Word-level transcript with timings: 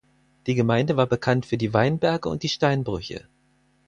Die 0.47 0.55
Gemeinde 0.55 0.97
war 0.97 1.05
bekannt 1.05 1.45
für 1.45 1.57
die 1.59 1.75
Weinberge 1.75 2.27
und 2.27 2.41
die 2.41 2.49
Steinbrüche. 2.49 3.27